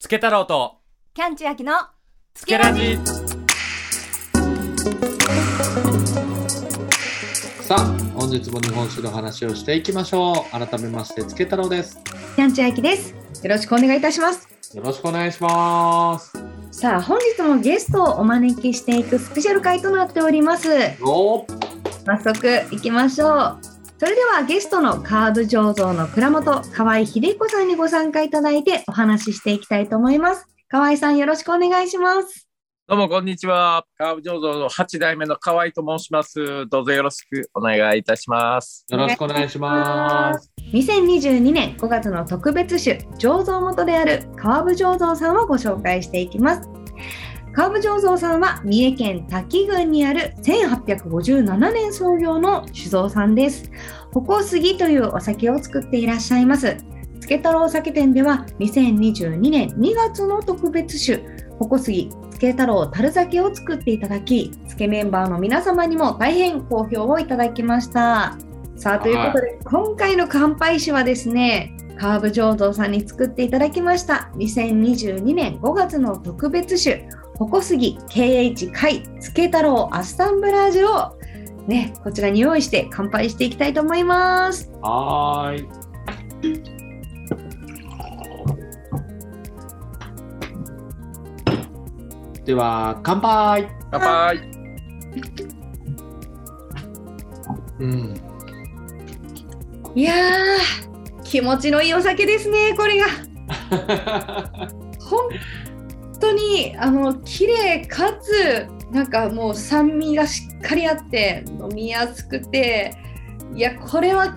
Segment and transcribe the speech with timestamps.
[0.00, 0.78] つけ太郎と。
[1.12, 1.74] キャンチュアキの
[2.32, 2.96] つけラジ
[7.60, 7.84] さあ
[8.14, 10.50] 本日も日本酒の話をしていきましょう。
[10.52, 12.00] 改めましてつけ太郎です。
[12.34, 13.14] キャンチュアキです。
[13.42, 14.48] よろしくお願いいたします。
[14.74, 16.32] よろしくお願いします。
[16.72, 20.66] さあ本日もゲストをお招きしていくスペシャル回となっております。
[21.02, 21.44] お
[22.06, 32.48] 早速行きましょうそれではゲストのカーブ醸造の蔵元河合秀彦さんにご参加いただいてお話ししていきたいと思います河合さんよろしくお願いします
[32.88, 33.84] どうもこんにちは。
[33.98, 36.66] カーブ醸造の8代目の河合と申します。
[36.66, 38.84] どうぞよろしくお願いいたします。
[38.90, 46.68] よろしくお願いします2022年5月の特別種醸造元である川部醸造さんをご紹介していきます
[47.52, 53.70] 川部醸造さんは三重県滝郡にある1857年創業の酒造さんです。
[54.12, 56.76] 鉾杉というお酒を作っていらっしゃいます。
[57.20, 61.18] つけ太郎酒店では2022年2月の特別種
[61.58, 68.38] 鉾杉つけ太郎樽酒を作っていただきつけメンバーの皆様にも大変好評をいただきました。
[68.76, 74.30] さあということで、今回の乾杯酒はですねカーブ醸造さんに作っていただきました。
[74.36, 77.08] 2022年5月の特別酒
[77.40, 81.18] 鉾杉 KH 貝つけ太郎アッサンブラージュを
[81.66, 84.70] ねこちらに用意して乾杯していきたいと思います。
[84.82, 85.68] はーい。
[92.44, 93.68] では乾杯。
[93.90, 94.36] 乾杯。
[97.78, 98.14] うん。
[99.94, 103.06] いやー気持ちのいいお酒ですねこれが。
[105.00, 105.28] 本
[106.20, 112.96] 当にあの綺麗かつなんかもう酸味がしっかりあって飲みやすくて
[113.54, 114.34] いやこれは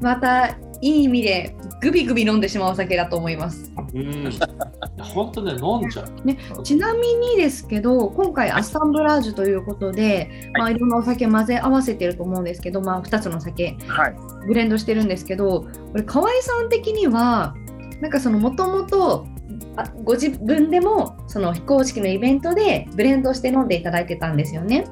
[0.00, 3.72] またいい意味でグビグビ飲んでしまうお酒だと思います。
[3.92, 4.30] うん。
[5.00, 6.62] 本当ね飲んじゃう。
[6.62, 10.58] ちなみにですけど今回アッサンブラージュということで、い。
[10.58, 14.14] まあ、いろんなお酒混ぜ合わせてると思うんですけど、まあ、2つの酒はい。
[14.46, 17.56] ブレンドしてるんですけどこれ河合さん的には
[18.00, 19.26] なんかそのもともと
[19.76, 24.84] あご自分でもその非公式のイベントでブレンドして飲んでいただいてたんですよね。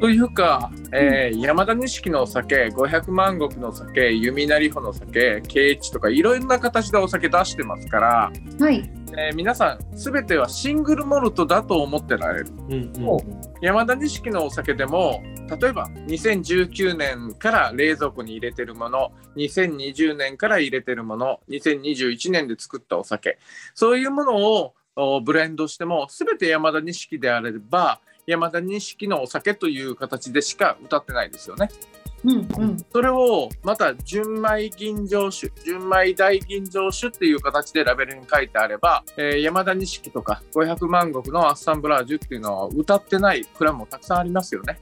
[0.00, 12.46] というか、えー山田錦のお酒、500万石のお酒、弓なり穂のお酒、ケイチとかいろんな形でお酒出してますから、はい、えー皆さんすべてはシングルモルトだと思ってられる。
[12.48, 13.40] うんうん。
[13.60, 15.22] 山田錦のお酒でも
[15.60, 23.38] 例えば2019年から冷蔵庫に入れてるもの2020年から入れてるもの2021年で作ったお酒。
[23.74, 28.00] そういうものをおブレンドしても全て山田錦であれば
[28.30, 31.68] 山田錦のお酒という形でしか歌ってないですよね。
[32.22, 44.78] うんうんそれをまた純米吟醸酒純米大吟醸酒っていう形でラベルに書いてあれば、えー山田錦とか500万石のアッサンブラージュっていうのは歌ってない蔵もたくさんありますよね。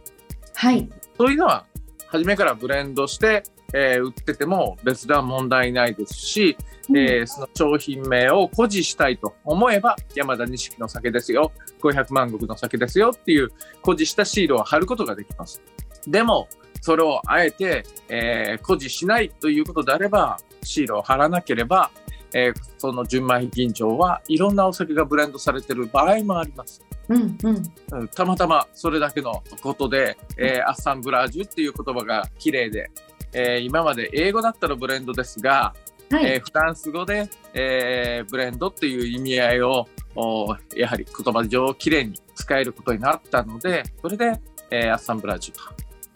[0.54, 1.64] はいそういうのは
[2.08, 6.56] 初めからブレンドして、えー売ってても別段問題ないですし、
[6.90, 13.50] えーその商品名を誇示したいと思えば山田錦の酒ですよ500万石の酒ですよっていう
[13.82, 15.60] 誇示したシールを貼ることができます。
[16.06, 16.48] でも
[16.80, 21.90] それをあえて、えー誇示しないということであればシールを貼らなければ、
[22.32, 26.80] えーその純米吟醸はいろんなお酒がブレンドされてる場合もあります。
[27.08, 27.62] うんうん
[27.92, 32.90] うんたまたまそれだけのことで、えーアッサンブラージュっていう言葉が綺麗で、
[33.32, 35.74] えー今まで英語だったらブレンドですが、
[36.10, 45.54] はい、えーフランス語で、えーブレンドっていう意味合いをおやはり言葉上綺麗に使えることになったのでそれで、えーアッサンブラージュ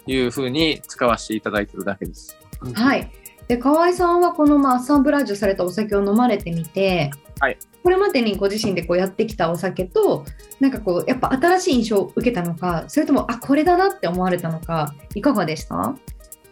[0.05, 2.37] というふうに使わせていただいてるだけです。
[2.75, 3.11] はい。
[3.49, 7.11] で河合さんはこの、まあ、アッサンブラージュされたお酒を飲まれてみて、
[7.41, 10.25] はい、これまでにご自身でこうやってきたお酒と
[10.61, 15.95] なんかこうやっぱ新しい印象を受けたのかそれともあこれだなって思われたのかいかがでした、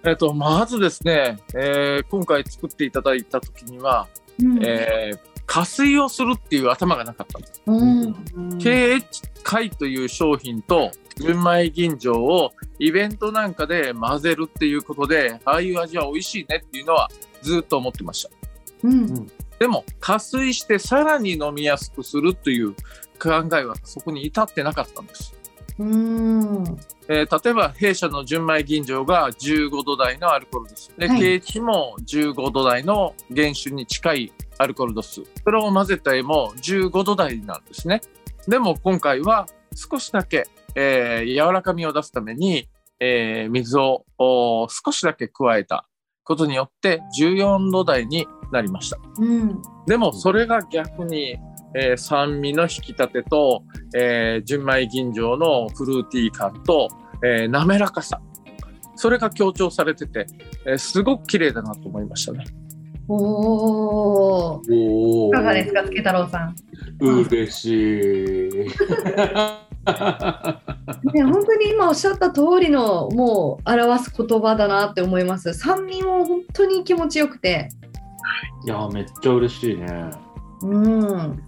[0.05, 4.09] えっとまずですね、えー今回作っていただいた時には、
[4.43, 4.65] うん。
[4.65, 7.39] えー加水をするっていう頭がなかった。
[7.41, 7.42] ん。
[7.42, 7.63] です。
[7.66, 8.15] うん、
[8.59, 9.03] KH
[9.42, 17.10] 貝という商品と純米吟醸をイベントなんかで混ぜるっていうことでああいう味は美味しいねっていうのは
[17.42, 18.30] ずっと思ってました。
[18.84, 19.27] うん。
[19.59, 22.72] でも加水してさらに飲みやすくするという
[23.21, 25.34] 考えはそこに至ってなかったんです、
[25.78, 26.65] うん
[27.12, 31.21] えー例えば弊社の純米吟醸が15度台のアルコール度数で、はい。
[31.21, 35.22] KH も15度台の原酒に近いアルコール度数。
[35.42, 38.01] それを混ぜた絵も15度台なんですね。
[38.47, 40.47] でも今回は少しだけ、
[40.77, 42.68] えー柔らかみを出すために、
[43.01, 45.89] えー水をお少しだけ加えた
[46.25, 48.99] ことによって14度台になりました。
[49.19, 49.63] うん。
[49.87, 51.39] でもそれが逆に、
[51.75, 53.63] えー酸味の引き立てと、
[53.97, 56.89] えー純米吟醸のフルーティー感と、
[57.25, 58.21] えー滑らかさ
[58.97, 60.27] それが強調されてて、
[60.67, 62.45] えーすごく綺麗だなと思いましたね。
[63.09, 64.63] おお。
[64.71, 66.55] おいかがですか、つけ太郎さん。
[67.01, 68.71] 嬉しい。
[71.15, 75.54] ね、本当に今おっしゃった通りのもう表す言葉だなって思います。
[75.54, 77.68] 酸味も本当に気持ちよくて。
[78.65, 80.10] いや、めっちゃ嬉しいね。
[80.62, 81.42] うん。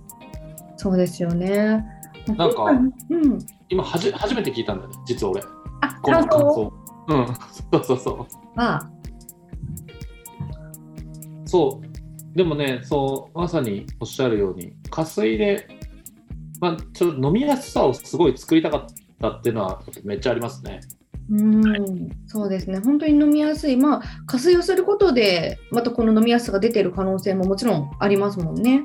[0.76, 1.84] そうですよね。
[2.26, 2.64] なんか
[3.10, 3.38] うん。
[3.68, 5.42] 今はじ、初めて聞いたんだよね、実は俺。
[5.82, 6.72] あ、この感感想想。
[7.08, 7.26] うん、
[7.72, 8.60] そうそうそう。
[8.60, 8.90] は。
[11.44, 12.36] そう。
[12.36, 15.68] でもね、そう、まさにおっしゃるように、加水で、
[16.62, 18.86] まあ、ちょっと飲みやすさをすごい作りたかっ
[19.20, 20.78] たっていうのはめっちゃありますね。
[21.28, 22.78] うん、そうですね。
[22.78, 23.76] 本当に飲みやすい。
[23.76, 28.84] まあ、加水をすることで、またこの飲みやすさが出ている可能性ももちろんありますもんね。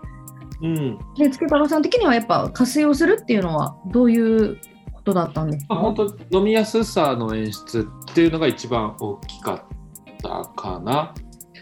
[0.63, 0.97] うん。
[1.17, 4.57] で、つけさん的にはやっぱ加水をするっていうのはどういう
[4.93, 11.13] ことだったんですか、まあ、本当飲みやすさの演出っていうのが一番大きかったかな。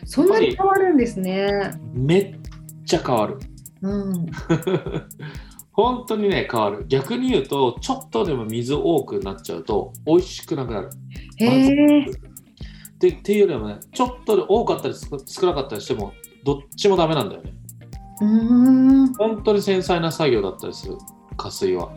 [0.05, 1.77] そんなに変わるんですね。
[1.93, 2.39] めっ
[2.85, 3.37] ちゃ変わる。
[3.81, 4.25] うん。
[5.75, 6.85] 本当にね、変わる。
[6.87, 10.89] 逆に言うと、ちょっとでも水多くなっちゃうと、美味しくなくなる。
[11.37, 12.05] へえ。
[12.97, 16.13] でっていうよりもね、ちょっと多かったり少少なかったりしても、
[16.45, 17.53] どっちもダメなんだよね。
[18.21, 18.27] うー
[19.09, 19.13] ん。
[19.15, 20.97] 本当に繊細な作業だったりする、
[21.35, 21.91] 加水は。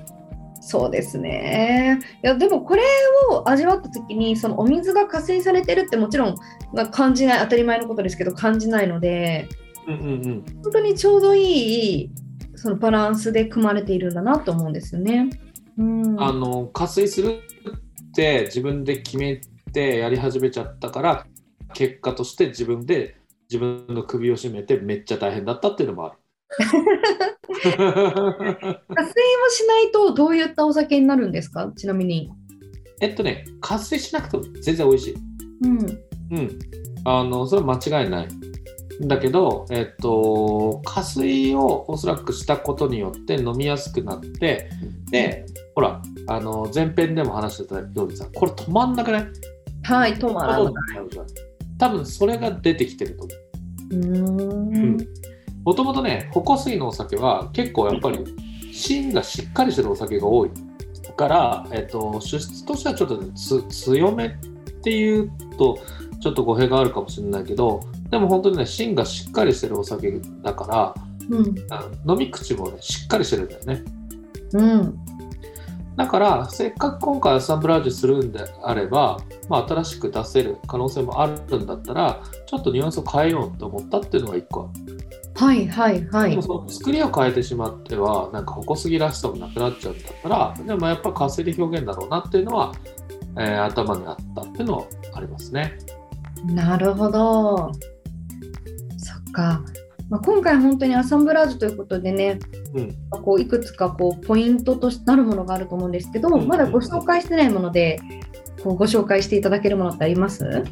[0.60, 2.00] そうですね。
[2.22, 2.82] いやでもこれ
[3.30, 6.34] を味わった時にそのお水が加水されてるってもちろん、
[6.74, 9.48] まあ、感じない当たり前のことですけど感じないので
[9.86, 10.44] うんうんうん。
[10.62, 12.10] 本当にちょうどいい
[12.58, 15.30] そのバランスで組まれているんだなと思うんですよね。
[15.78, 17.40] うん、あの、加水する
[18.10, 19.40] って自分で決め
[19.72, 21.26] てやり始めちゃったから、
[21.74, 23.16] 結果として自分で
[23.50, 26.18] 自分の首を絞めてめっちゃ大変だったっていうのもある。
[26.58, 27.94] 加水を
[29.50, 31.70] しないとどういったお酒になるんですか？
[31.76, 32.30] ちなみに。
[33.00, 35.14] えっとね、加水しなくても全然美味しい。
[35.64, 35.78] うん。
[35.78, 36.58] うん。
[37.04, 38.28] あの、それは間違いない。
[39.02, 44.70] だけど、えっと、加水をおそらくしたことによって飲みやすくなって、
[45.10, 49.26] で、ほら、あの、前編でも話してたようにさ、これ止まんなくない？
[49.84, 50.60] はい、トマラ。
[50.60, 50.74] う
[51.78, 53.28] 多分それが出てきてると
[53.92, 54.98] 思う。
[55.64, 58.18] もともとね、矛水のお酒は結構やっぱり
[58.72, 60.50] 芯がしっかりしてるお酒が多い。
[61.16, 64.30] から、えっと、主質としてはちょっと、ね、つ強めっ
[64.82, 65.78] ていうと
[66.20, 67.80] ちょっと語弊があるかもしれないけど
[68.10, 70.94] でも本当にね芯がしっかりしてるお酒だから
[71.30, 71.54] うん。
[72.10, 73.84] 飲み口もねしっかりしてるんだよね
[74.54, 74.98] うん。
[75.96, 79.18] だからせっかく今回アッサンブラージュするんであれば、
[79.48, 84.98] まあ、新しく出せる可能性もあるんだったらちょっとニュアンスを変えようと思ったっていうのが一個ある
[85.34, 86.42] はいはいはいでも。
[86.42, 92.72] その作りを変えてしまってはなんか矛杉らしさもなくなっちゃうんだったらでもやっぱ加水で表現だろうなっていうのは、
[93.36, 95.78] えー頭にあったっていうのはありますね。
[96.46, 97.72] なるほど。
[98.96, 99.62] そっか。
[100.08, 102.38] まあ、今回本当にアッサンブラージュということでね、
[102.74, 108.00] うんこういくつかこうポイントとなるものがあると思うんですけど、うんまだご紹介してないもので
[108.62, 110.64] こうご紹介していただけるものってあります？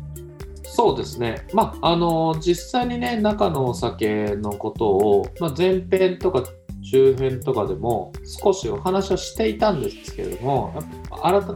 [0.63, 6.43] そうですね、まああの実際にね中のお酒のことを、まあ、前編とか
[6.91, 10.75] 中編とかでも少しお話はしていたんですけれども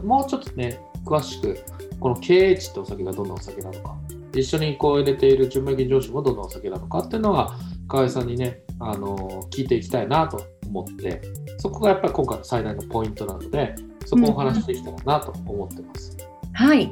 [0.03, 1.57] もうちょっとね詳しく
[2.01, 3.95] この経営値ってお酒がどんなお酒なのか
[4.33, 7.55] 一緒にこう入れている純米吟醸酒もどんなお酒なのかっていうのは
[7.87, 11.21] 河合さんにねあの聞いていきたいなと思って
[11.59, 16.17] そこがやっぱり今回の最大のポイントなのでそこをお話しできたらなと思ってます。
[16.53, 16.89] はい。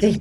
[0.00, 0.20] ぜひ。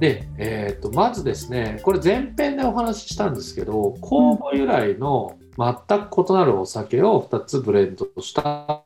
[0.00, 5.74] で、えー、とまずですねこれ前編でお話ししたんですけど酵母由来の全
[6.08, 8.84] く異なるお酒を2つブレンドした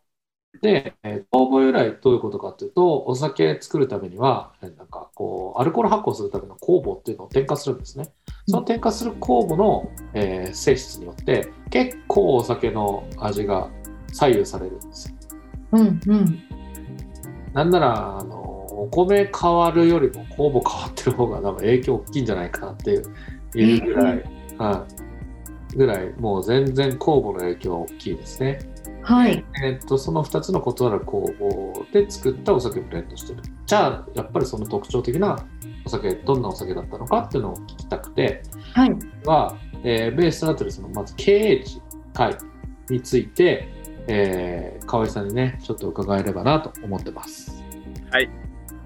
[0.62, 8.06] で、えー酵母由来どういうことかっていうとお酒作るためにはえーなんかこうアルコール発酵するための酵母っていうのを添加するんですね
[8.46, 13.68] その添加する酵母の、えー性質によって結構お酒の味が
[14.12, 15.16] 左右されるんですよ
[15.72, 16.42] うんうん。
[17.52, 23.02] なんならあのお米変わるよりも酵母変わってる方が多分影響大きいんじゃないかなっていう
[23.54, 24.24] いうぐらい、
[24.58, 24.86] は
[25.72, 28.71] い、ぐらいもう全然酵母の影響は大きいですね。
[29.02, 29.44] はい。
[29.62, 33.42] えっとその2つの異なる酵母で作ったお酒をブレンドしてる。
[33.66, 35.44] じゃあやっぱりその特徴的な
[35.84, 38.42] お酒どんなお酒だったのかっていうのを聞きたくて
[38.74, 38.96] はい。
[39.24, 41.80] は、えーベースとなっているそのまず経営値
[42.14, 42.36] 会
[42.88, 43.68] について、
[44.06, 47.62] えー、河合さんにねちょっと伺えればなと思ってます。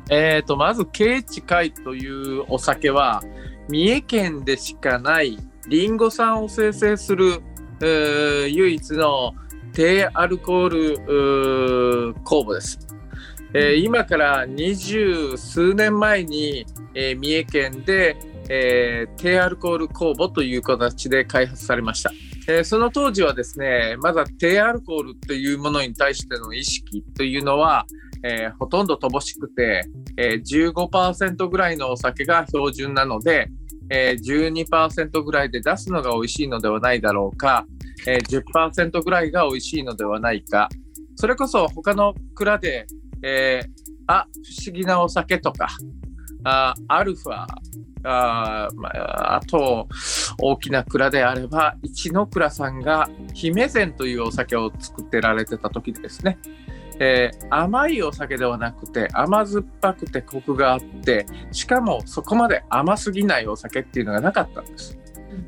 [0.09, 3.25] えー、とまずケーチ会というお酒は、
[3.69, 5.37] 三重県でしかない
[5.69, 7.43] リンゴ酸を生成する、
[7.81, 9.35] えー唯一の
[9.77, 12.79] 低アルコール酵母です。
[13.53, 16.65] えー今から二十数年前に、
[16.95, 18.17] えー三重県で、
[18.49, 22.11] えー低アルコール酵母という形で開発されました。
[22.49, 27.85] えーその当時はですね、まだ低アルコールというものに対しての意識というのは、
[28.25, 29.83] えーほとんど乏しくて、
[30.17, 33.51] えー15%ぐらいのお酒が標準なので、
[33.91, 37.67] えー12%ぐらいで出すのが美味しいのではないだろうか、
[38.07, 40.69] えー10%ぐらいが美味しいのではないか、
[41.17, 42.87] それこそ他の蔵で、
[43.23, 45.69] えーあ、不思議なお酒とか、
[46.45, 47.47] あアルファ、
[48.05, 49.89] あ,、まあ、あと
[50.41, 56.39] 大きな蔵であれば一の蔵さんが姫膳というお酒を作ってられてた時ですね、
[57.01, 64.99] えー甘いお酒ではなくて甘酸っぱくてコクがあってしかもそこまで甘すぎないお酒っていうのがなかったんです。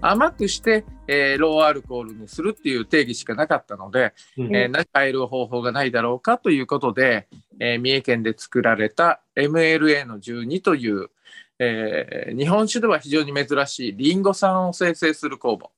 [0.01, 7.29] 甘くして、えーローアルコールにするっていう定義しかなかったので、うんえー何える方法がないだろうかということで、
[7.59, 11.11] えー三重県で作られた MLA の12という、
[11.59, 15.71] えー日本酒では非常に珍しいリンゴ酸を生成する酵母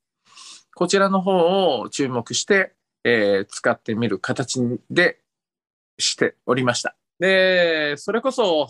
[0.74, 2.74] こちらの方を注目して、
[3.04, 4.60] えー使ってみる形
[4.90, 5.20] で
[5.98, 6.94] しておりました。
[7.18, 8.68] でそれこそ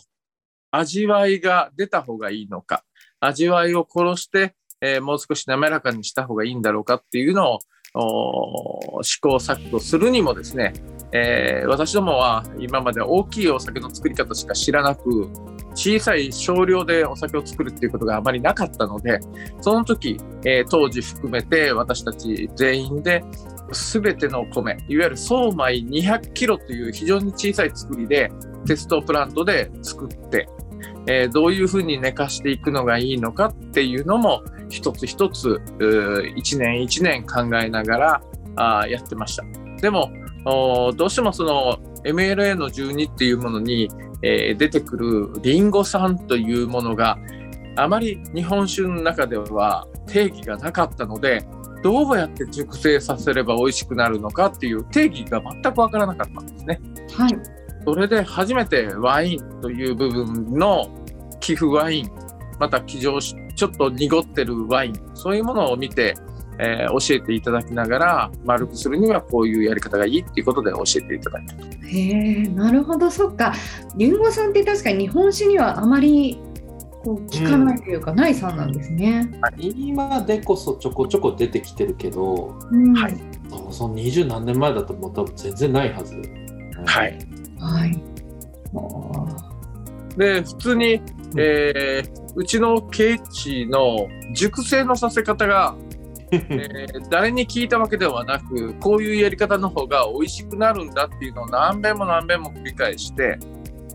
[0.71, 2.85] 味わいが出た方がいいのか
[3.19, 7.58] 味わいを殺して、えーもう少し滑らかにした方がいいんだろうかっていうの
[7.94, 10.72] を試行錯誤するにもですね、
[11.12, 15.28] えー私どもは今まで大きいお酒の作り方しか知らなく
[15.75, 19.20] 小さい少量でお酒を作るっていうことがあまりなかったので
[19.60, 23.22] その時、えー当時含めて私たち全員で
[23.72, 28.30] 全ての米いわゆる総米200キロという非常に小さい作りで
[28.66, 30.49] テストプラントで作って、
[31.06, 35.60] えーどういうふうに寝かしていくのがいいのかっていうのも一つ一つ
[36.36, 38.22] 一年一年考えながら
[38.56, 39.44] あーやってました。
[39.80, 40.10] でも
[40.44, 43.90] どうしてもその MLA の12っていうものに、
[44.22, 47.18] えー出てくるリンゴ酸というものが
[47.76, 51.46] あまり日本酒の中では定義がなかったので
[51.82, 56.80] どうやって熟成させれば美味しくなるのかっていう定義が全くわからなかったんですね。
[57.16, 57.36] はい。
[57.86, 60.90] それで初めてワインという部分の
[61.40, 62.10] 寄付ワイン
[62.58, 66.14] また騎乗しちょっと濁ってるワインそういうものを見て、
[66.59, 71.54] えー教えていただきながら丸くするにはこういうやり方がいいっていうことで教えていただいた。
[71.87, 73.54] へえ、なるほど、そっか。
[73.97, 76.38] リンゴ酸って確かに日本酒にはあまり
[77.02, 79.30] こう効かないというか、ない酸なんですね。
[79.59, 83.16] 今でこそちょこちょこ出てきてるけどうんはい
[83.71, 86.14] その二十何年前だともう多分全然ないはず。
[86.87, 87.19] はい。
[87.59, 88.02] はい。
[88.75, 89.50] あ
[90.16, 91.00] で普通に、
[91.37, 95.75] えーうちのケーチの熟成のさせ方が、
[96.30, 103.38] えー誰に聞いたわけではなくこういうやり方の方が美味しくなるんだっていうのを何遍も何遍も繰り返して、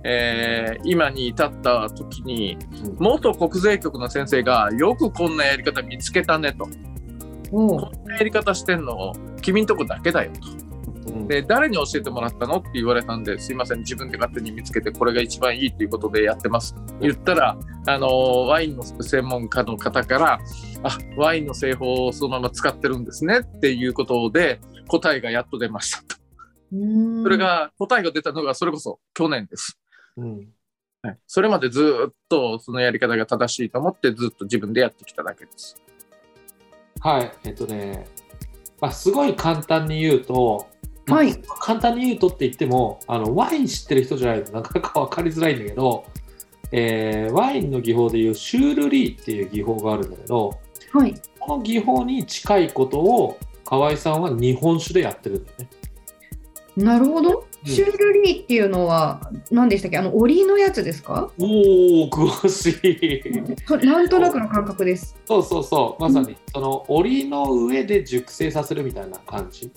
[0.04, 2.96] えー今に至った時にうん。
[3.00, 6.66] 元国税局の先生がよくこんなやり方見つけたねと。
[6.66, 6.70] う
[7.52, 10.65] こんなやり方してんの君んとこだけだよと。
[11.08, 11.28] うん。
[11.28, 16.76] で誰に教えてもらったのって言われたんですいません自分で勝手に見つけてこれが一番いいということでやってます。
[17.02, 17.58] 言ったら
[17.88, 18.08] あの
[18.48, 20.40] ワインの専門家の方から
[20.84, 26.16] あワインの製法をそのまま使ってるんですねっていうことで答えがやっと出ましたと。
[26.74, 27.24] うん。
[27.24, 29.80] それが答えが出たのがそれこそ去年です、
[30.18, 30.48] うん。
[31.02, 35.76] はい、それまでずっとそのやり方が正しいと思ってずっと自分でやってきただけです。
[37.00, 38.08] はい、えっとね、
[38.82, 40.68] まあ、すごい簡単に言うと、
[41.08, 46.06] まあはい簡単に言うとって言ってもあの、ワイン知ってる人じゃないとなかなか分かりづらいんだけど、
[46.72, 50.58] えーワインの技法でいうシュールリーっていう技法があるんだけど、
[50.92, 51.14] はい。
[51.40, 55.70] この技法に近いことを河合さんは日本酒でやってるんだよね。
[56.76, 57.40] なるほど。
[57.40, 59.98] うんシュールリーっていうのは何でしたっけ？
[59.98, 61.32] あの檻のやつですか？
[61.40, 63.56] おお、詳しい。
[63.66, 65.16] そなんとなくの感覚です。
[65.26, 69.72] そうそうそう、まさに、その檻の上で熟成させるみたいな感じ。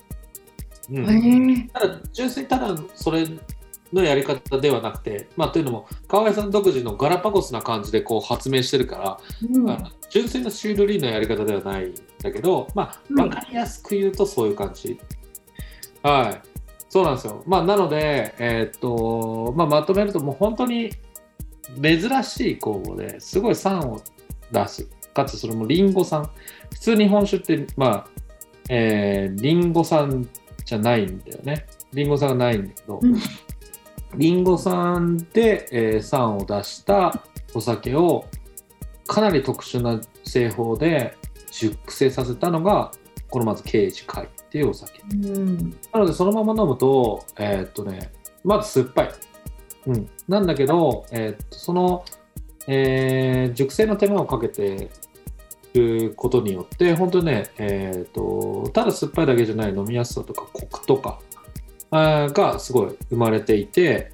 [0.91, 1.67] うん。
[1.69, 3.25] ただ純粋にただそれ
[3.93, 9.77] のやり方ではなくて、まあ、というのも河合さん独自のガラパゴスな感じでこう発明してるから、うん
[10.11, 11.93] 純粋なシュールリーのやり方ではないん
[12.23, 14.99] だけど、まあ、うん分かりやすく言うとそういう感じ。
[16.01, 16.49] はい
[16.89, 17.43] そうなんですよ。
[17.45, 20.89] まあ、なので、えーっとまあ、まとめるともう本当に
[21.79, 24.01] 珍しい酵母ですごい酸を
[24.51, 26.27] 出すかつそれもリンゴ酸
[26.71, 28.07] 普通日本酒ってまあ
[28.69, 30.27] えーリンゴ酸
[30.69, 31.65] じゃないんだよね。
[31.93, 33.17] リンゴ酸がないんだけど、うん。
[34.15, 37.23] リンゴ酸で、えー酸を出した
[37.55, 38.25] お酒を
[39.07, 41.17] かなり特殊な製法で
[41.51, 42.91] 熟成させたのが
[43.31, 45.01] このまず刑事会っていうお酒。
[45.11, 45.71] うん。
[45.91, 48.11] なのでそのまま飲むとえーっとね
[48.43, 49.11] まず酸っぱい、
[49.87, 52.05] うん、なんだけど、えーっとその、
[52.67, 54.91] えー熟成の手間をかけて
[55.73, 61.19] ることによって本当にね、えーっとただ酸っぱいだけじゃない飲みやすさとかコクとか
[61.91, 64.11] がすごい生まれていて、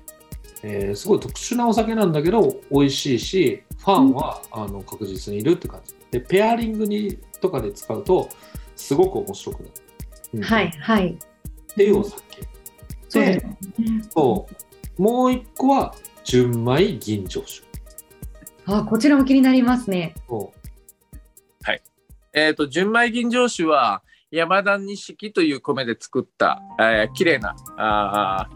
[0.64, 5.96] えーすごい特殊なお酒なんだけど美味しいしファンは、あの確実にいるって感じ。
[6.12, 8.30] でペアリングにとかで使うと
[8.76, 9.72] すごく面白くなる、
[10.36, 10.44] うん。
[10.44, 11.10] はいはい。
[11.10, 12.22] っていうお酒。
[13.10, 13.46] そうです。
[14.10, 14.48] そ
[14.98, 15.02] う。
[15.02, 15.94] もう一個は
[16.24, 17.66] 純米吟醸酒。
[18.66, 20.16] あ、こちらも気になりますね。
[20.28, 20.52] そ
[22.36, 28.50] えっ、と、純米吟醸酒は、山田錦という米で作った、えー、綺麗なあ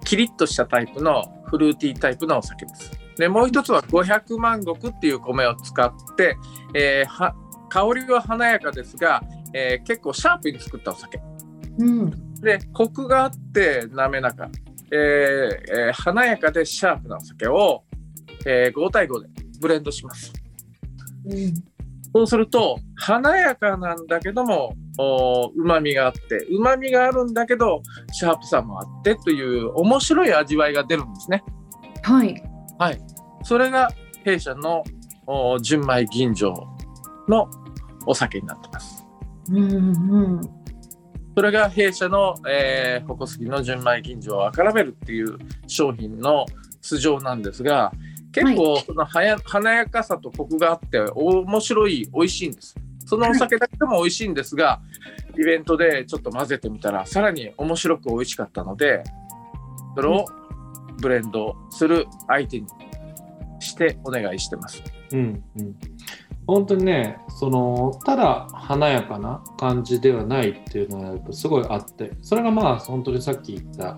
[0.00, 2.92] ー、キリッとしたタイプのフルーティータイプのお酒です。
[3.16, 6.36] で、もう一つは500万石っていう米を使って、
[6.74, 7.34] えーは
[7.68, 11.20] 香りは華やかですが、えー結構シャープに作ったお酒。
[11.78, 12.34] うん。
[12.40, 14.48] で、コクがあって滑らか、
[14.92, 17.82] えーえー華やかでシャープなお酒を、
[18.46, 19.28] えー5対5で
[19.60, 20.32] ブレンドします。
[21.26, 21.54] うん。
[22.14, 24.74] そうすると華やかなんだけども
[25.56, 27.80] うまみがあってうまみがあるんだけど
[28.12, 31.42] シャープさもあってという面白い味わいが出るんですね。
[32.78, 33.00] はい。
[33.44, 33.90] それが
[34.24, 34.84] 弊社の
[35.26, 36.52] お純米吟醸
[37.28, 37.48] の
[38.06, 39.06] お酒になってます。
[39.48, 40.40] うんうん。
[41.34, 46.44] それが弊社の、えー、矛杉の純米吟醸赤ラベルっていう商品の
[46.82, 47.92] 素性なんですが
[48.32, 52.74] 結構そのはや華やかさとコクがあって面白い美味しいんです。
[53.04, 54.80] そのお酒だけでも美味しいんですが、
[55.38, 59.02] イベントでちょっと混ぜてみたらさらに面白く美味しかったので
[59.94, 60.26] それを
[61.00, 62.66] ブレンドする相手に
[63.60, 64.82] してお願いしてます。
[65.12, 65.76] ううんうん
[66.44, 73.96] 本当にねそのただ華やかな感じではないっていうのはやっぱすごいあってそれがまあ本当にさっき言った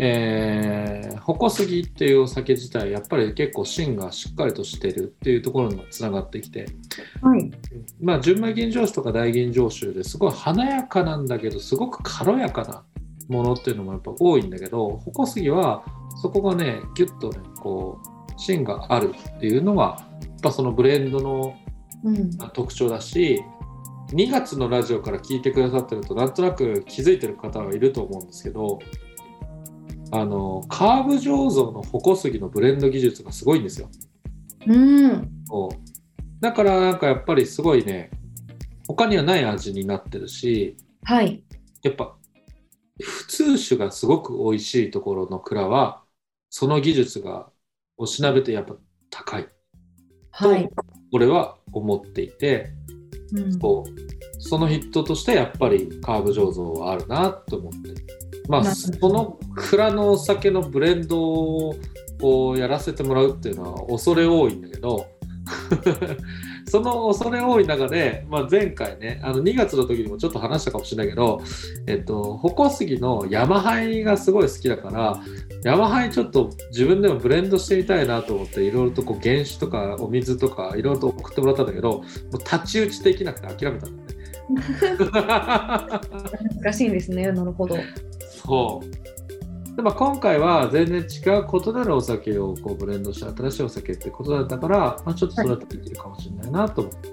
[0.00, 6.66] えー、矛杉っていうお酒自体やっぱり結構芯がしっかりとしてるっていうところにもつながってきて
[7.20, 7.50] はい。
[8.00, 12.84] まあ、純米吟醸酒とか大吟醸酒ですごい華やかなんだけどすごく軽やかな
[13.28, 15.84] ものっていうのもやっぱ多いんだけど矛杉は
[16.22, 21.56] そこがねギュッとねこう芯があるっていうのはやっぱそのブレンドの
[22.04, 22.30] うん。
[22.52, 23.42] 特徴だし
[24.12, 28.78] 2月のラジオから聞いてくださってるとなんとなく気づいてる方はいると思うんですけど
[30.10, 33.90] あのカーブ醸造の矛杉のブレンド技術がすごいんですよ。
[34.66, 35.28] うん。
[35.46, 35.88] そう
[36.40, 38.10] だからなんかやっぱりすごいね
[38.86, 41.42] 他にはない味になってるしはい。
[41.82, 42.16] やっぱ
[43.00, 46.02] 普通酒がすごく美味しいところの蔵は
[46.50, 47.50] その技術が
[47.96, 48.76] おしなべてやっぱ
[49.10, 49.48] 高い
[50.40, 50.68] とはい。
[51.12, 52.70] 俺は思っていて、
[53.32, 57.90] うんそうそのヒットとしてやっぱりカーブ醸造はあるなと思って
[58.48, 61.74] まあその蔵のお酒のブレンド
[62.22, 65.06] をやらせてもらうっていうのは恐れ多いんだけど
[66.68, 71.40] その恐れ多い中で、まあ、前回ねあの2月の時にもちょっと話したかもしれないけど、
[71.86, 75.22] えっと、矛杉の山ハイがすごい好きだから
[75.62, 82.02] 山ハイちょっと自分でもブレンドしてみたいなと思っていろいろとこう原酒とかお水とかいろいろと送ってもらったんだけどもう
[82.38, 84.08] 太刀打ちできなくて諦めたんだね。
[86.62, 87.30] 難しいんですね。
[87.32, 87.76] なるほど。
[88.48, 97.08] そうで、まあ、今回は全然違う異なるお酒をこうブレンドした新しいお酒ってことだったから、まあ、ちょっとそれだとできるかもしれないなと思って。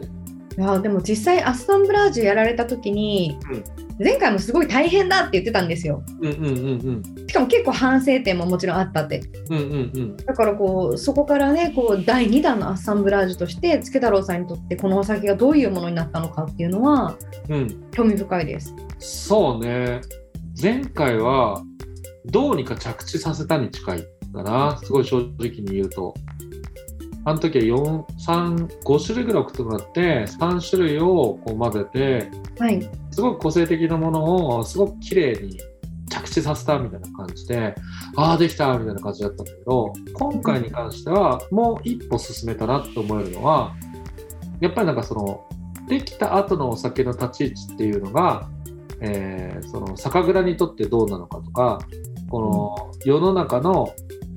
[0.58, 3.38] いやでも実際アストンブラージュやられた時に、
[4.00, 6.02] 前回もすごい大変だって言ってたんですよ。
[6.22, 6.52] うんうんう
[6.92, 9.22] んしかも結構反省点ももちろんあったって。
[9.50, 17.18] うんうんうんだからこうそこからねこう第2弾のアッサンブラージュとしてつけ太郎さんにとってこのお酒がどういうものになったのかっていうのは
[17.50, 18.74] うんうん興味深いです。
[19.00, 20.02] そうね
[20.62, 21.62] 前回は
[22.26, 26.14] どうにか着地させたに近いかなすごい正直に言うと
[27.26, 32.90] あの時は4 3 5種類ぐらい送ってもらって3種類をこう混ぜてはい。
[33.12, 35.60] すごく個性的なものをすごく綺麗に
[36.10, 37.76] 着地させたみたいな感じで
[38.16, 43.76] ああできたみたいな感じだったんだけど今回に関してはもう一歩進めたなって思えるのは
[44.62, 45.46] やっぱりなんかその
[45.88, 48.50] できた後のお酒の立ち位置っていうのが、
[49.02, 51.80] えーその酒蔵にとってどうなのかとか
[52.30, 53.94] この世の中の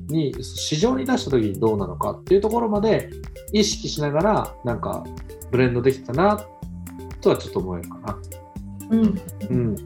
[0.08, 3.10] に市場に出した時にどうなのかっていうところまで
[3.52, 5.04] 意識しながらなんか
[5.50, 6.40] ブレンドできたな
[7.20, 8.18] とはちょっと思えるかな。
[8.90, 9.20] うん。
[9.50, 9.76] うん、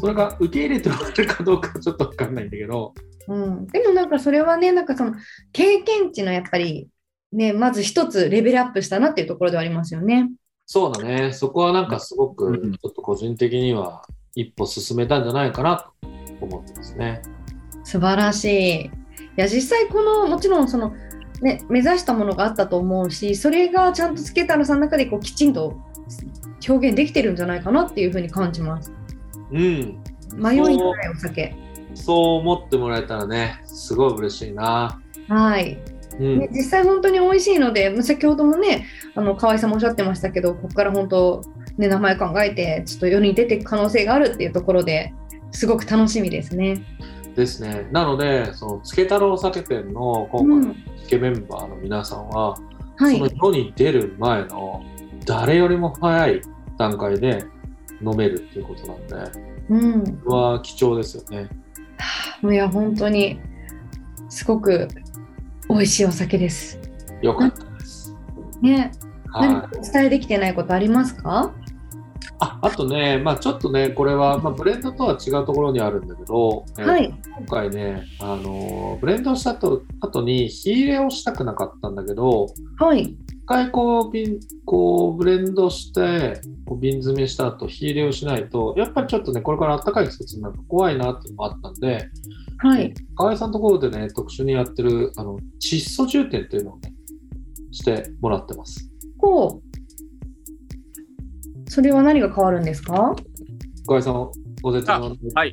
[0.00, 2.92] それが受け入れてもらえるかどうかちょっと分かんないんだけど、
[3.28, 5.14] うん、でもなんかそれはねなんかその
[5.52, 6.88] 経験値のやっぱり
[7.32, 10.30] ね、まず一つレベルアップしたなっていうところではありますよね。
[10.66, 11.32] そうだね。
[11.32, 14.02] そこはなんかすごく、うんちょっと個人的には
[14.34, 16.08] 一歩進めたんじゃないかなと
[16.40, 17.22] 思ってますね。
[17.84, 18.84] 素晴らしい。
[18.84, 18.90] い
[19.36, 20.92] や実際このもちろんその、
[21.40, 25.76] ね、目指したものがあったと思うしそれがちゃんとつけたらさんの中でこうきちんと
[26.66, 28.92] 表現できてるんじゃないかなっていうふうに感じます。
[29.52, 30.02] うん。
[30.34, 31.54] 迷いのないお酒。
[31.94, 35.00] そう思ってもらえたらね、すごい嬉しいな。
[35.28, 35.78] はい、
[36.18, 36.38] うん。
[36.38, 41.42] ね、実際本当に美味しいので先ほどもねあの河合さんもおっしゃってましたけどここから本当、
[41.78, 45.12] ね、名前考えてちょっと世に出ていく可能性があるっていうところで
[45.52, 46.82] すごく楽しみですね。
[47.34, 47.86] ですね。
[47.92, 50.74] なので、その、つけ太郎酒店の今うん回の
[51.04, 52.56] つけメンバーの皆さんは、
[52.98, 54.82] はいその世に出る前の
[55.26, 56.40] 誰よりも早い
[56.78, 57.44] 段階で
[58.00, 61.48] 飲めるっていうことなんで、うん、は貴重ですよね。
[62.42, 63.38] いや本当に
[64.30, 64.88] すごく
[65.68, 66.78] 美味しいお酒です。
[67.22, 68.14] よかったです。
[68.62, 68.92] ね、
[69.34, 69.70] 何はいか。
[69.78, 71.52] お伝えできてないことありますか？
[72.38, 77.14] ああとね、まあ、ちょっとね、これは、まあ、ブレンドとは違うところにあるんだけど、えーはい。
[77.38, 82.46] 今回ね、あのーブレンドしたと後に火入れをしたくなかったんだけど、
[82.78, 83.02] はい。
[83.02, 92.08] 一回こう瓶こうブレンドしてこう瓶詰めした後火入れをしないとやっぱりちょっとねこれから暖かい季節になると怖いなっていうのもあったんで
[92.58, 92.94] はい。
[93.16, 96.92] 河合さんのところでね特殊にやってるあの窒素充填っていうのをね
[97.70, 98.88] してもらってます
[99.18, 101.70] こう。
[101.70, 103.14] それは何が変わるんですか？
[103.86, 104.30] 河合さん
[104.62, 105.52] ご説明をはい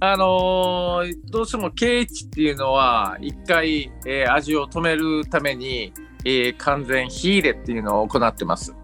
[0.00, 5.92] あのーどうしても経値っていうのは一回、えー味を止めるために、
[6.24, 8.74] えー完全火入れっていうのを行ってます。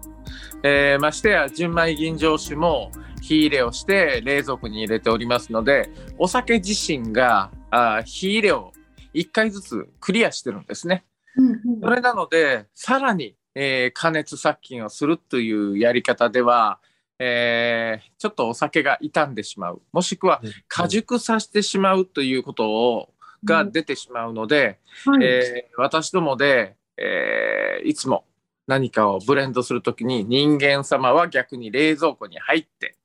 [0.63, 8.71] えーましてや純米吟醸酒も火入れをして冷蔵庫に入れておりますのでお酒自身があー火入れを
[9.13, 11.03] 1回ずつクリアしてるんですね。
[11.35, 16.79] うんそれなのでさらに、えー加熱殺菌をするというやり方では、
[17.19, 23.09] えーちょっとお酒が傷んでしまうもしくは過熟させてしまうということを
[23.43, 25.25] が出てしまうので、はい。
[25.25, 28.25] えー私どもで、えーいつも
[28.71, 32.95] 何かをブレンドするときに人間様は逆に冷蔵庫に入って、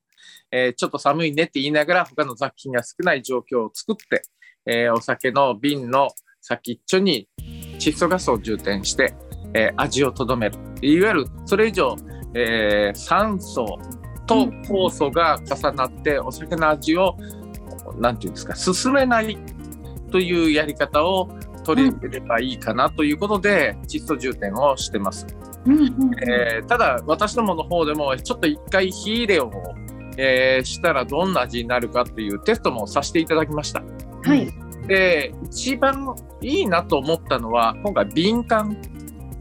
[0.52, 4.22] えーちょっと寒いねって言いながら他の雑菌が少ない状況を作って、
[4.64, 7.28] えーお酒の瓶の先っちょに
[7.80, 9.12] 窒素ガスを充填して、
[9.54, 11.96] えー味をとどめるいわゆるそれ以上、
[12.34, 13.66] え酸素
[14.24, 17.16] と酵素が重なってお酒の味を
[17.98, 19.36] なんていうんですか進めない
[20.12, 21.28] というやり方を
[21.64, 25.26] 取り入れればいいかなということで、窒素充填をしてます。
[25.66, 25.90] うんうん
[26.28, 29.50] えーただ私どもの方でもちょっと一回火入れを、
[30.16, 33.82] えーしたらどんな味になるかっていうテストもさせていただきました。
[34.22, 34.48] はい。
[34.86, 38.76] で一番いいなと思ったのは今回敏感。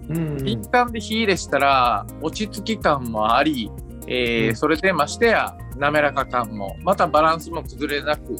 [0.07, 3.71] うん敏感で火入れしたら落ち着き感もあり、
[4.07, 4.55] えーうん。
[4.55, 8.35] それでましてや滑らか感もまたバランスも崩れなく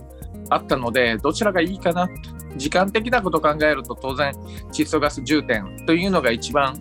[0.50, 2.08] あったのでどちらがいいかな。
[2.08, 2.14] と
[2.58, 4.32] 時間的なことを考えると当然
[4.72, 6.76] 窒素ガス充填というのが一番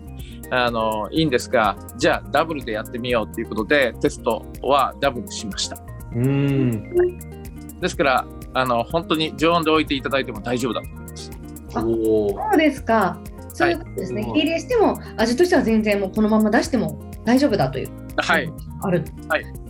[0.51, 5.77] あのいいんですがじゃあダブルでやってみようということでテストはダブルしました
[6.13, 13.19] うんですからあの本当に常温で置いていただいても大丈夫だと思いますそうですか。
[13.53, 14.21] そういうことですね。
[14.21, 17.89] はい火入れしても味としては全然もうこのまま出しても大丈夫だという。
[18.17, 18.51] はい。
[18.81, 19.03] ある。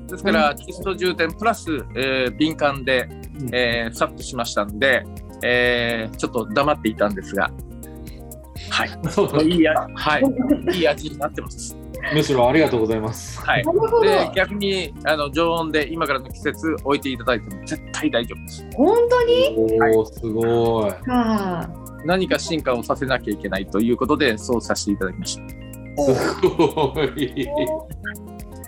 [0.08, 3.10] ですから、窒素充填プラス、えー敏感で、
[3.52, 5.04] えー、さっとしましたんで、
[5.44, 7.50] えーちょっと黙っていたんですが、
[8.70, 8.90] はい。
[9.10, 10.24] そうだいい味、はい。
[10.78, 11.78] いい味になってます。
[12.14, 13.64] むしろありがとうございますはい。
[13.64, 18.66] で、逆に、あの、常温で今からの季節置いていただいても絶対大丈夫です。
[18.76, 19.58] 本当に？
[19.96, 21.70] おおすごいか。
[22.06, 25.50] 何か進化をさせなきゃいけないということで、そうさせていただきました。
[26.04, 26.14] す
[26.50, 27.48] ごい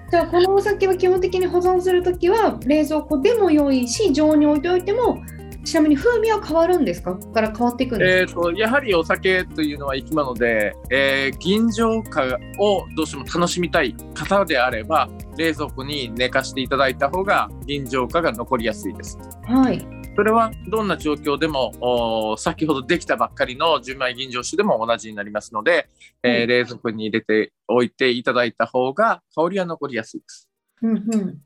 [0.10, 5.22] じゃあこのお酒は基本的に保存するときは冷蔵庫でも良いし常温に置いておいても
[5.68, 7.14] ちなみに風味は変わるんですか？
[7.14, 12.24] ここから変わっていくんですえー、とやはりお酒というのは生き物で、えー吟醸化
[12.58, 19.18] をどうしても楽しみたい方であれば冷蔵庫に寝かしていただいた方が吟醸化が残りやすいです。
[19.18, 19.86] かはい。
[20.16, 25.90] それはどんな状況でもお先ほどできたばっかりの純米吟醸酒でも同じになりますので、
[26.24, 30.50] えーうん冷蔵庫に入れておいていただいた方が香りは残りやすいです。
[30.82, 31.42] うんうん。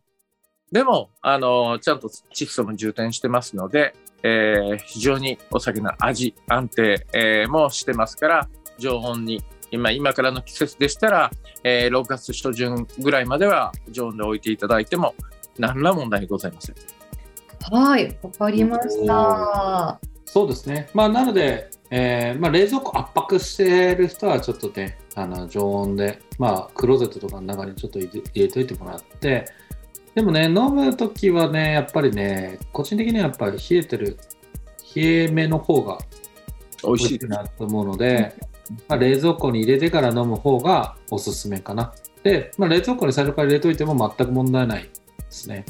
[0.71, 11.31] でも、あのちゃんと窒素も充填してますので、えー非常にお酒の味、安定、えーもしてますから、常温に、今今からの季節でしたら、
[11.63, 15.15] えー6月初旬ぐらいまでは常温で置いていただいても、
[15.57, 16.75] 何ら問題ございません。
[17.71, 18.17] はい。
[18.21, 19.99] わかりました。
[20.25, 20.89] そうですね。
[20.93, 29.45] まあ、なので、えーまあ、冷蔵庫圧迫してる人はちょっとねあの常温で、まあ、クローゼットとかの中にちょっと入れ入れといてもらって
[30.15, 34.17] でもね飲む時はねやっぱりね個人的にはやっぱり冷えてる
[34.95, 35.99] 冷え目の方が
[36.83, 38.35] 美美味しい味しいなと思うので、
[38.87, 41.93] まあ、冷蔵庫に入れてから飲む方がおすすめかな
[42.23, 44.89] で、まあ、冷蔵庫に最初から入れといても全く問題ないで
[45.29, 45.65] すね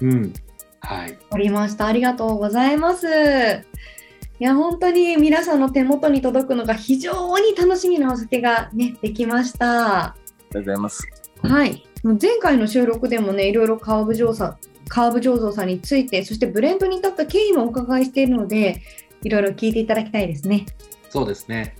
[0.00, 0.32] うん
[0.80, 1.86] はいわかりました。
[1.86, 3.06] ありがとうございます。
[3.06, 10.06] いや、本当に皆さんの手元に届くのが非常に楽しみなお酒がね、できました。
[10.06, 11.08] ありがとうございます。
[11.42, 11.91] はい。
[12.02, 14.56] 前回の収録でもね、いろいろカーブ醸造
[14.88, 18.82] カーブ醸造さんについて、そしてブレンドに至った経緯もお伺いしているので、
[19.22, 20.66] いろいろ聞いていただきたいですね。
[21.08, 21.76] そうですね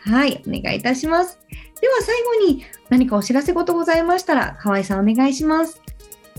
[0.00, 1.38] はい、お願いいたします。
[1.80, 5.82] では最後に何かお知らせ事ございましたら、河合さんお願いします。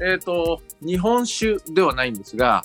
[0.02, 2.64] えっ、と、日本酒ではないんですが、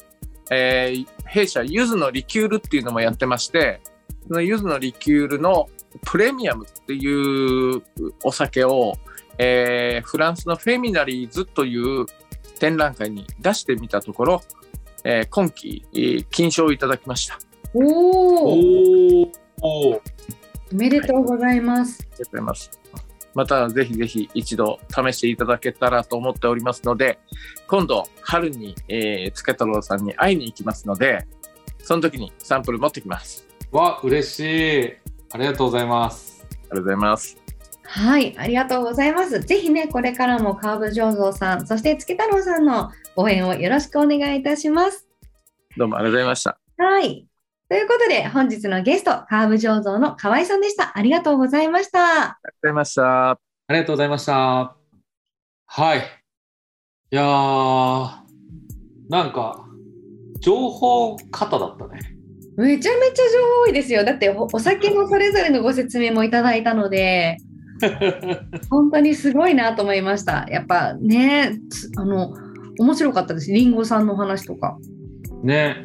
[0.51, 3.81] えー弊社、柚子のリキュールっていうのもやってまして、
[4.29, 5.69] その柚子のリキュールの
[6.07, 7.83] プレミアムっていう
[8.23, 8.95] お酒を、
[9.39, 12.07] えーフランスのフェミナリーズという
[12.59, 14.43] 展覧会に出してみたところ、
[15.05, 17.35] えー今期、えー金賞をいただきました。
[17.35, 17.39] あ
[17.75, 19.31] おお、お
[19.63, 20.03] おお
[20.73, 22.03] めでとうございます。
[22.03, 22.71] りがとうございます。
[23.35, 27.19] またぜひぜひ一度試していただけたらと思っておりますので、
[27.67, 31.27] 今度春に、えー、つけ太郎さんに会いに行きますので、
[31.79, 33.47] その時にサンプル持ってきます。
[33.73, 34.93] わ嬉しい
[35.33, 37.44] ありがとうございますありがとうございます。
[37.87, 39.41] はい、ありがとうございます。
[39.41, 45.07] ぜひね、これからもカーブ醸造さん、そして月太郎さんの応援をよろしくお願いいたします。
[45.77, 46.59] どうもありがとうございました。
[46.79, 47.27] はい。
[47.69, 50.97] ということで、本日のゲスト、カーブ醸造の河合さんでした。
[50.97, 51.99] ありがとうございました。
[52.01, 53.31] ありがとうございました。
[53.31, 54.77] ありがとうございました
[55.67, 55.99] はい
[57.11, 58.11] いやー
[59.09, 59.65] なんか
[60.41, 62.15] 情報型だったね
[62.59, 64.05] めちゃめちゃ情報多いですよ。
[64.05, 67.37] だってお、お酒のそれぞれのご説明もいただいたので、
[68.71, 70.47] 本当にすごいなと思いました。
[70.51, 72.35] やっぱね、つあの、
[72.79, 73.53] 面白かったです。
[73.53, 74.79] りんごさんの話とか。
[75.43, 75.85] ね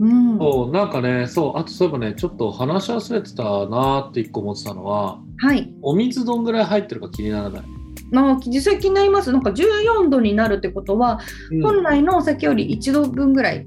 [0.00, 0.38] うん。
[0.38, 5.72] そうなんかねそうあとそういえばねちょっと話し忘れてたなーって一個思ってたのははい。
[5.82, 7.62] お水どんぐらい入ってるか気にならない、
[8.10, 9.32] まあ、実際気になります。
[9.32, 11.20] なんか14度になるってことは、
[11.62, 13.66] 本来のお酒より1度分ぐらい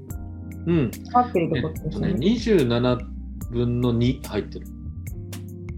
[0.66, 2.66] うん、かかってるってえことでっとねすね。
[2.66, 2.98] 27
[3.52, 4.66] 分の2入ってる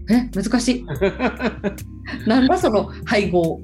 [0.09, 0.85] え、難しい。
[2.27, 3.61] なんだその配合。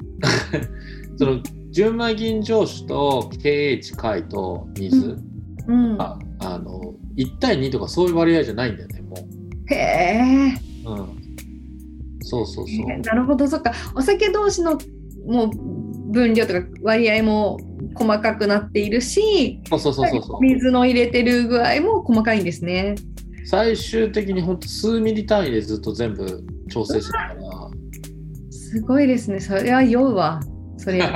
[1.18, 1.40] その
[1.72, 5.18] 純米吟醸酒と KH 貝と水、
[5.68, 6.02] うん。
[6.02, 9.18] ああの1対2とかそういう割合じゃないんだよねも
[9.70, 10.54] へえ。
[10.86, 11.20] う、うん、
[12.22, 13.74] そうそうそうなるほど、そっか。
[13.96, 14.78] お酒同士の
[15.28, 15.50] もう
[16.12, 17.60] 分量とか割合も
[17.96, 22.96] 細かくなっているし、そうそうそう水の入れてる具合も細かいんですね。
[23.46, 27.70] 最終的に本当数ミリ単位でずっと全部調整してたから
[28.70, 29.40] すごいですね。
[29.40, 30.40] それは酔うわ。
[30.78, 31.02] それ。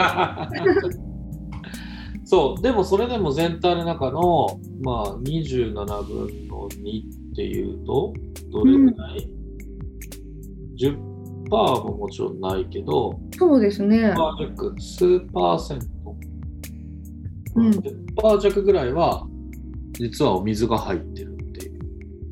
[2.25, 8.11] そうでもそれでも全体の中のまあ27分の2っていうと
[8.51, 9.29] どれぐらい、
[10.79, 10.97] 10%
[11.49, 14.13] ももちろんないけどそうですね。
[14.15, 15.85] パー弱数パーセント、
[17.55, 19.27] うん10%弱ぐらいは
[19.91, 21.12] 実はお水が入って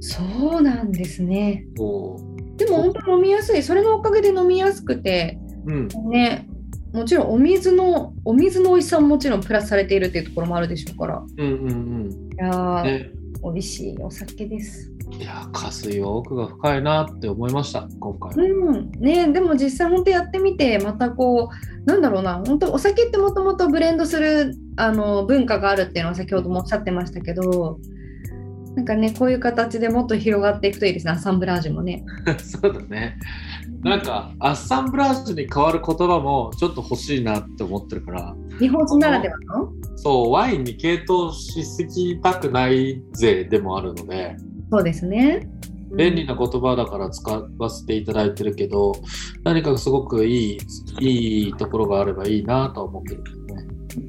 [0.02, 1.66] そうなんですね。
[1.78, 2.20] そ
[2.58, 3.64] でも本当飲みやすい。
[3.64, 6.48] それのおかげで飲みやすくて、ううんね、
[6.92, 11.24] もちろんお水の、お水の美味しさももちろんプラスされているっていうところもあるでしょうから。
[11.38, 13.12] うんうんいやー、うんね
[13.44, 14.92] 美味しいお酒です。
[15.20, 27.80] いや加水は奥が深いなって思いました今回うん、ね、でも実際本当やってみて、またこう、なんだろうな、本当お酒ってもともとブレンドするあの文化があるっていうのは先ほどもおっしゃってましたけど、
[28.76, 32.06] なんかね、こういう形でもっと広がっていくといいですね、アッサンブラージュもね。
[32.40, 33.18] そうだね
[33.84, 39.72] なんかアッサンブラージュに変わる言葉もちょっと欲しいなって思ってるから日本人ならではの？
[39.96, 44.36] そうワインに傾倒しすぎたくないぜでもあるので
[44.72, 45.50] そうですね。
[45.98, 48.94] 便利な言葉だから使わせていただいてるけど
[49.44, 50.58] 何かすごくい
[51.00, 53.24] いいいところがあればいいなとは思ってる。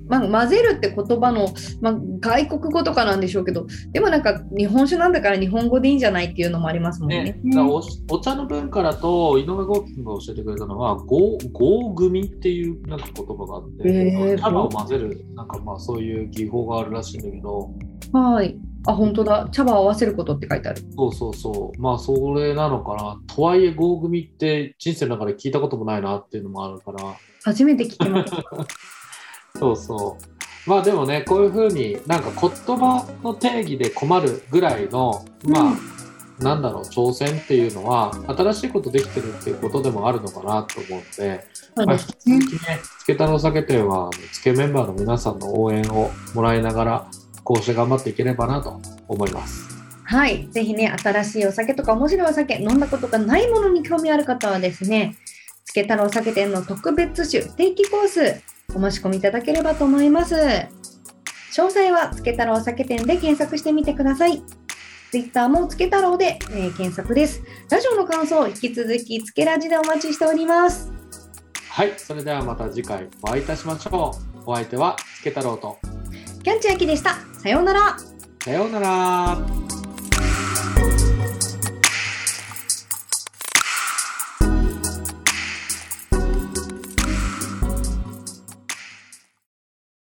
[0.08, 1.48] まあ、混ぜるって言葉の、
[1.80, 7.40] まあ、外国語とかなんでしょうけど、でもなんか日本酒なんだから日本語でいいんじゃないっていうのもありますもんね。
[7.42, 17.70] ね、おお茶の文化だと井上豪輝君が教えてくれたのは合合組っていうなんか言葉があって、へー茶葉を混ぜるなんかまあそういう技法があるらしいんだけど
[18.12, 18.56] はい。
[18.84, 19.48] あ、本当だ。
[19.52, 20.82] 茶葉を合わせることって書いてある。
[20.96, 28.42] そうそうそうまあそれなのかなとはいえ合組って人生の中で聞いたこともないなっていうのもあるから初めて聞きました。
[29.58, 30.18] そうそ
[30.66, 47.10] うまあでもねこういうふうになんか言葉の定義で困るぐらいのまあ、なんだろう挑戦っていうのは新しいことできてるっていうことでもあるのかなと思うので、まあ、引き続きねつけ太郎酒店はつけメンバーの皆さんの応援をもらいながら
[47.44, 49.72] こうして頑張っていければなと思います。
[50.04, 50.46] はい。
[50.50, 55.16] ぜひね、新しいお酒とか面白いお酒、飲んだことがないものに興味ある方はですね、
[55.64, 58.42] つけ太郎酒店の特別種定期コース、
[58.74, 60.34] お申し込みいただければと思います。
[60.34, 60.68] 詳
[61.68, 64.42] 細はつけ太郎酒店で検索してみてください。
[65.10, 67.42] Twitter もつけ太郎で、えー検索です。
[67.70, 70.90] ラジオの感想、引き続きつけラジでお待ちしております。
[71.68, 74.14] はい、それではまた次回お会いいたしましょ
[74.46, 74.50] う。
[74.50, 75.78] お相手はつけ太郎と
[76.42, 77.16] キャンチャキでした。
[77.38, 77.96] さようなら。
[78.42, 79.81] さようなら。